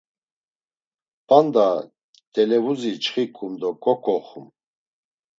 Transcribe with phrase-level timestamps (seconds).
[1.27, 1.67] p̌anda
[2.33, 4.47] televuzi nçxiǩum do ǩoǩoxum.